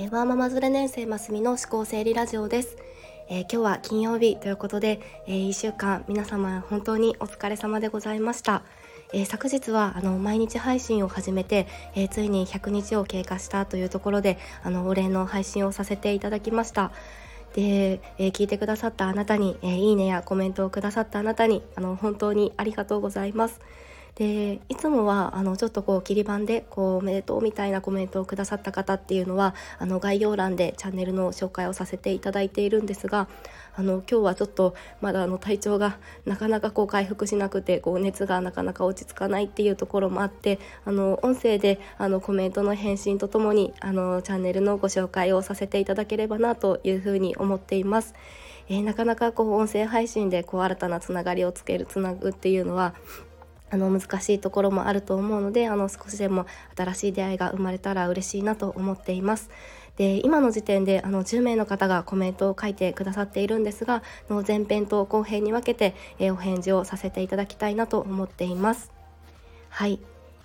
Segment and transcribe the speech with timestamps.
[0.00, 2.78] えー、ワーママズレ年生ますみの思考整理ラジオです、
[3.28, 8.62] えー、今日は金曜日ということで、えー、1週間皆様本当にお疲れ様でございました、
[9.12, 16.92] え昨日はあの毎日配信を始めて、えついに100日を経過したというところであのお礼の配信をさせていただきました。
[17.52, 23.60] で、え聞いてくださったあなたに、えいいねやコメントをくださったあなたにあの本当にありがとうございます。
[24.16, 33.28] でいつもはあのちょっとこう切り板でこうおめでとうみたいなコメントをくださった方っていうのはあの概要欄でチャンネルの紹介をさせていただいているんですが
[33.76, 48.14] あの今日はちょっとまだあの体調がなかなかこう回復しなくてこう熱がなかなか落ち着かないっていうところもあってあの音声であのコメントの返信とともにあのチャンネルのご紹介をさせていただければなというふうに思っています。
[48.68, 52.94] えー、なかなかこう音声配信でこう新たなつながりをつけるつなぐっていうのは
[53.70, 59.50] あの難しいところもあると思うのであの少しでも新しい出会いが生まれたら嬉しいなと思っています。
[59.96, 68.92] で今の時点であの10名の方がコメントを書いてくださっているんですがの前編と後編に分けて、え、お返事をさせていただきたいなと思っています。
[69.68, 70.00] はい、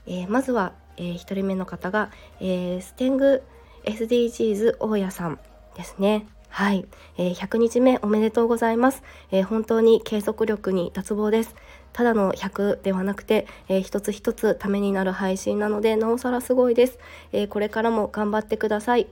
[0.07, 3.43] えー、まずは、えー、1人目の方が、えー、ステング
[3.85, 5.39] SDGs 大家さん
[5.75, 6.27] ですね。
[6.49, 6.85] はい、
[7.17, 11.53] えー、100日目おめでとうございます、えー、本当に継続力に脱帽です
[11.95, 16.99] ただの100ではなくて、えー、一つ一つためになる配信なのでなおさらすごいです、
[17.31, 19.07] えこれからも頑張ってください。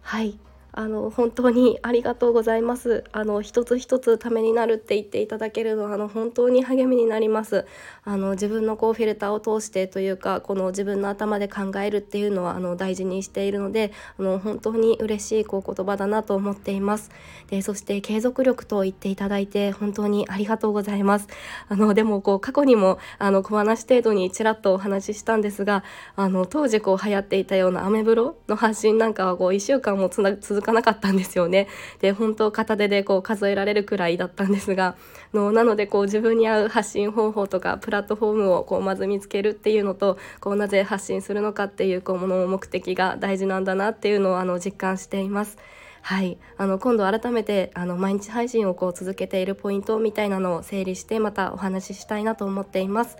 [0.00, 0.38] はい。
[0.76, 3.04] あの本当にありがとうございます。
[3.10, 7.64] あの一つ一つためになるって言っていただけるのはあの本当に励みになります。
[8.04, 17.10] あの自分のこうフィルターを通してというかこの自分の頭で考えるっていうのはあの大事にしているのであの本当に嬉しいこう言葉だなと思っています。
[17.48, 21.28] でそして継続力と言っていただいて本当にありがとうございます。
[21.70, 25.84] あのでもこう過去にもあの小話程度にちらっとお話ししたんですが
[26.16, 31.68] あの当時こう流行っていたようなアメブロの発信なんかはこう1週間もつな続かなかったんですよね。
[32.00, 34.96] で本当片手でこう数えられるくらいだったんですが
[35.32, 45.56] のなのでこう自分に合う発信方法とかプラットフォームをこうまず見つけるっていうのとこうなぜ発信するのかっていうこうもの目的が大事なんだなっていうのをあの実感しています。
[46.02, 53.16] はい、あの今度改めてあの毎日配信をこう続けているポイントみたいなのを整理してまたお話ししたいなと思っています。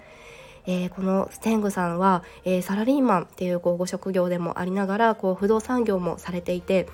[0.66, 6.88] えー、このステングさんは、えー、サラリーマンっていうこうご職業でもありながらこう不動産業もされていて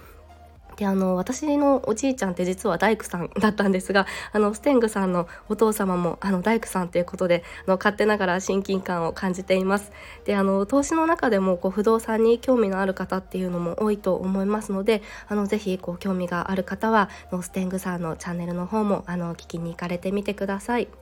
[0.77, 9.93] であの私のおじいちゃんって実は大工さんだったんですがあのステングさんのお父様もあの大工さんということであの勝手ながら親近感を感じています
[10.25, 21.02] であの投資の中でもこう不動産に興味のある方っていうのも多いと思いますのであのぜひこう興味がある方はのステングさんのチャンネルの方もあの聞きに行かれてみてください。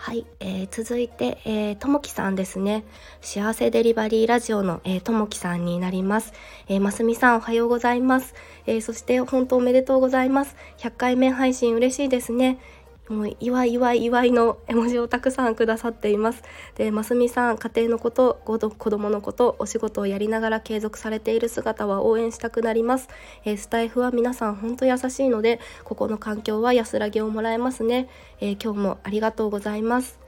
[0.00, 2.84] はい、えー、続いて、えー、ともきさんですね。
[3.20, 6.32] 幸せデリバリーラジオの、えー、ともきさんになります。
[6.68, 8.34] えー、ますみさんおはようございます。
[8.66, 10.54] えー、そして本当おめでとうございます。
[10.78, 12.60] 100回目配信嬉しいですね。
[13.08, 16.42] もう祝い祝い祝いの絵文字をたくさんくださっています。
[16.76, 23.08] で、ますみさん、家庭のこと、子供のこと、お仕事をやりながら継続されている姿は応援したくなります。
[23.44, 28.08] えー、スタイフは皆さん本当優しいので、ここの環境は安らぎをもらえますね。
[28.40, 30.18] えー、今日もありがとうございます。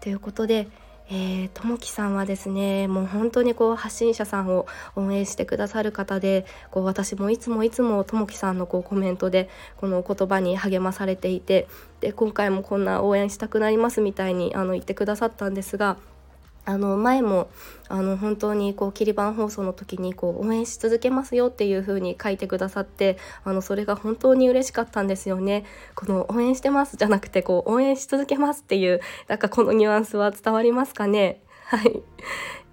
[0.00, 0.68] ということで、
[1.08, 11.68] えー、ともきさんはですねもう本当にこう発信者さんを応援してくださる方でこう私もいつもいつもともきさんのこうコメントでこの言葉に励まされていて
[12.00, 15.96] で今回もこんな応援したくなりますみたいにあの言ってくださったんですが
[16.66, 17.48] あの前も
[17.88, 25.64] あの本当にこう切り板放送の時にこう応援し続けますよっていう風に書いてくださってあのそれが本当に嬉しかったんですよね。
[25.94, 31.40] この応援してますじゃなくてこう応援し続けますっていうなんかこのニュアンスは伝わりますかね？
[31.66, 32.02] はい。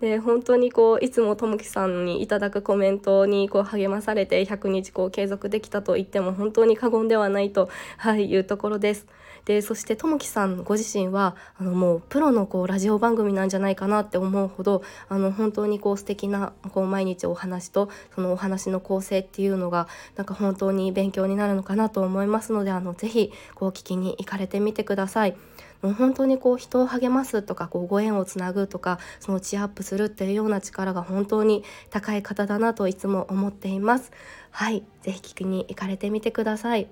[0.01, 9.05] で本当にこういつもともきさんにいただくコメントにこう励まされて100日こう継続できたと言っても本当に過言ではないと、はい、いうところです。
[9.45, 25.35] でそしてともきさんご自身はあのもうプロのこうラジオ番組なんじゃないかなって思うほどあの本当にこう素敵なこう毎日お話とそのお話の構成っていうのがなんか本当に勉強になるのかなと思いますのであのぜひこう聞きに行かれてみてください。
[25.81, 34.11] もう本当にこう人を励ますとかこうご縁をつなぐとかそのチアップするっていうような力が本当に高い方だなといつも思っています。
[34.49, 36.87] はい、ぜひ聞きに行かれてみてください。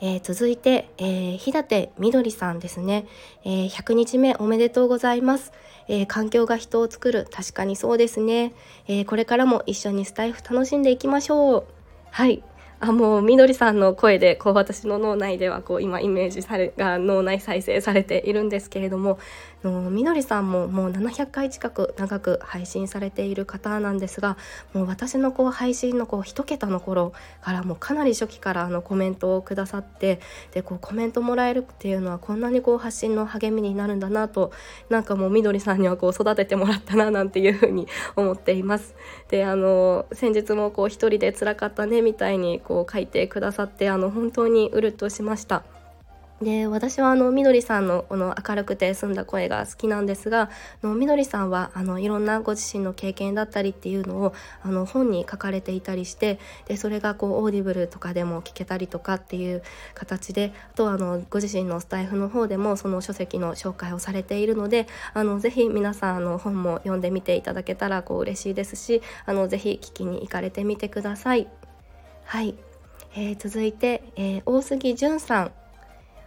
[0.00, 3.06] えー、続いて、えー、日立みどりさんですね、
[3.44, 5.52] えー、100日目おめでとうございます、
[5.88, 7.26] えー、環境が人を作る。
[7.30, 8.52] 確かにそうですね、
[8.88, 11.64] えこれからも一緒にスタイフ楽しんでいきましょう。
[12.10, 12.42] はい。
[12.80, 19.18] あもうみどりさんの声でこう私の脳内ではこう今イメージされが脳内再生されているんですけれども
[19.70, 24.36] のみどりさんももう700回近く長く配信されている方なんですが
[24.72, 30.20] もう私のこう配信のこう1桁の頃からもうかなり初期からあのコメントをくださって
[30.52, 34.52] でこうコメントもらえるっていうのはこんなにこう発信の励みになるんだなと
[34.90, 37.86] なんかもうみどりさんにはこう育ててもらったななんていうふうに
[38.16, 38.94] 思っています。
[39.28, 45.62] であの先日もこう一人で辛かったねみたいにこう書いてくださってあの本当にうるっとしました。
[46.42, 50.50] で私はあのみどりさんのこの明るくて澄んだ声が好きなんですが
[50.82, 59.62] のみどりさんはあのいろんなご自身の経験だったりっていうのをあの本に書かれていたりしてでそれがこう Audible とかでも聞けたりとかっていう
[59.94, 71.63] 形であとはあのご自身のスタイフの方でもその書籍の紹介をされているのであのぜひ皆さんあの本も読んでみていただけたらこう嬉しいですしあのぜひ聞きに行かれてみてください。
[72.24, 72.54] はい。
[73.16, 75.52] えー、続いて、えー、大杉淳さん。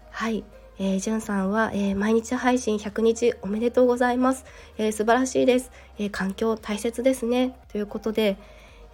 [0.10, 0.44] はい、
[0.80, 4.46] えー、淳さんは、えー、毎日配信100日おめでとうございます、
[4.78, 7.58] えー、素晴らしいです、えー、環境大切ですね。
[7.72, 8.38] ということで、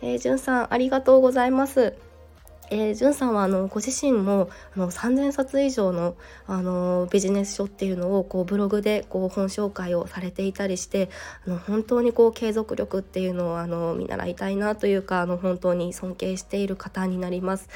[0.02, 1.94] えー、淳さんありがとうございます。
[2.69, 6.15] えー、じゅんさんはあのご自身もあの3,000冊以上の
[6.48, 11.10] あのビジネス書っていうのをこうブログでこう本紹介をされていたりして
[11.45, 17.69] あの本当にこう継続力っていうのをあの見習いたいなというかあの本当に尊敬している方になります。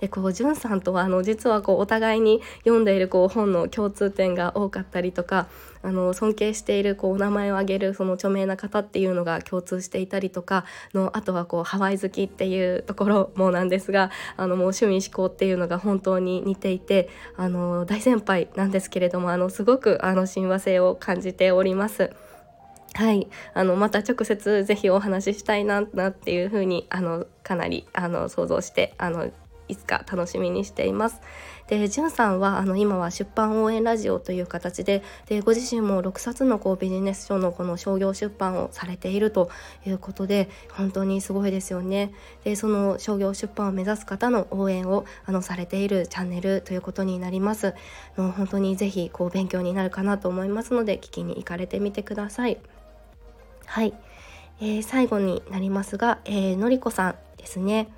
[0.00, 5.48] でこうんさんとはあの実はこうお互いに読んでいるこう本の共通点が多かったりとか
[5.82, 10.64] あの尊敬しているこうお名前を挙げるその著名な方っていうのが共通していたりとか
[10.94, 22.12] のあとはこうハワイ好きっていうところもなんですがあのもう趣味思考っていうのが本当に似ていてあの大先輩なんですけれどもあのすごくあの親和性を感じております。
[22.94, 29.30] はい、あのまた直接ぜひお話ししたいななっていうふうにあのかなりあの想像してあの
[29.68, 31.20] いつか楽しみにしています。
[31.68, 39.50] で、じゅんさんはあの今は出版応援ラジオという形ででご自身も6冊のこうビジネス書のこの商業出版をされていると
[39.86, 42.12] いうことで本当にすごいですよね。
[42.44, 47.74] でその商業出版を目指す方の応援をあのされているチャンネルということになります。
[48.16, 52.58] の本当にぜひこう勉強になるかなと思いますので聞きに行かれてみてください。
[53.66, 53.92] はい、
[54.60, 57.90] えー、最後になりますが、えー、のりこさんですね。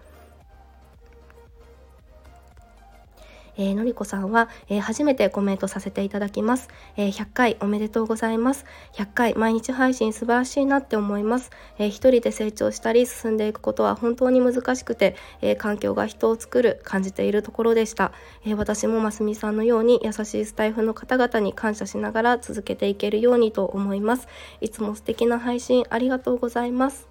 [3.56, 8.64] えー、のりこさんは、えー、初めてコメントさせていただきます、えー、100回おめでとうございます。
[8.94, 18.12] 100回毎日配信素晴らしいなって思います、えー、一人で成長したり進んでいくことは本当に難しくて、えー、環境が人を作る感じているところでした、
[18.44, 24.28] えー、私もますみさんのように優しいスタイフの方々に感謝しながら続けていけるようにと思います。
[24.60, 27.08] いつも素敵な配信ありがとうございます。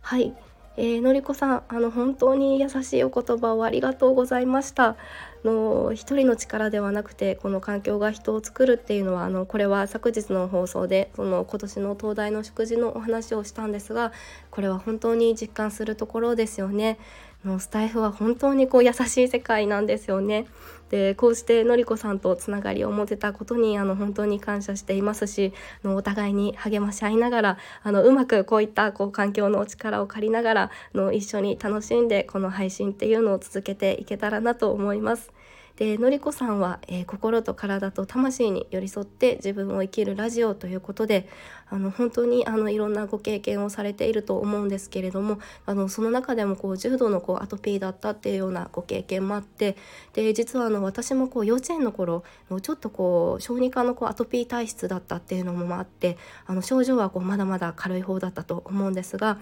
[0.00, 0.34] はい。
[0.78, 4.96] えー、のりこさんあの本当に優しいお言葉をありがとうございました
[5.44, 14.12] の一人の力ではなくてこの環境が人を作るっていうのはあのこれは昨日の放送でその今年の東大の祝辞のお話をしたんですが
[14.50, 16.98] これは本当に実感するところですよね。
[17.46, 20.46] のスタイフは本当にこう優しい世界なんですよね。
[20.90, 25.52] でこうしてのりこさんとつながりを持てたことにあの本当に感謝していますし
[25.82, 35.32] のお互いに励まし合いながらあのうまくこういったこう環境のお力を借りながらの一緒に楽しんでこの配信っていうのを続けていけたらなと思います。
[35.76, 41.28] でのりこさんは、えー、心と体と魂に寄り添って自分を生きるラジオということで
[41.68, 49.76] あの本当にあのいろんなご経験をされていると思うんですけれどもあのその中でもこう重度のこうアトピーだったっていうようなご経験もあって
[50.14, 52.24] で実はあの私もこう幼稚園の頃
[52.62, 56.16] ちょっとこう小児科のこうアトピー体質だったっていうのもあって
[56.46, 59.38] あの症状はこうまだまだ軽い方だったと思うんですが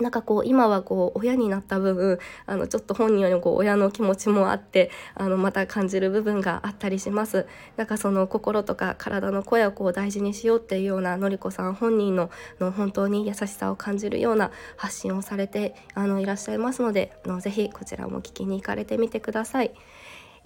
[0.00, 7.46] なんかこう今はこう親になった部分あのちょっと本人よりもこう親の気持ちもあってあのまた感じる部分があったりします。
[7.76, 19.72] なんかその心とか体の声をこう大事にしようっていうようなのりこさん本人のの本当に優しさを感じるような発信をされてあのいらっしゃいますのでのぜひこちらも聞きに行かれてみてください。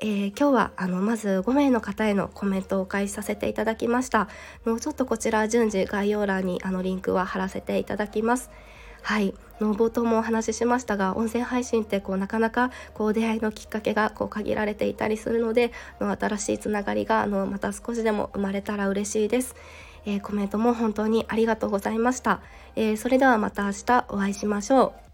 [0.03, 4.29] えー、今日はあのまず5名の方へのコメントをお返しさせていただきました。
[4.65, 8.51] のちょっとこちら順次概要欄にあのリンクは貼らせていただきます。
[9.03, 19.55] はいの冒頭もお話ししましたが音声配信ってこうなかなかこう出会いのきっかけがこう限られていたりするのでの新しいつながりがあのまた少しでも生まれたら嬉しいです。
[20.07, 22.41] えー、コメントも本当にありがとうございました。
[22.75, 25.10] えー、それではまた明日お会いしましょう。